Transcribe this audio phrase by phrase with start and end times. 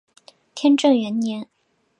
[0.55, 1.47] 天正元年。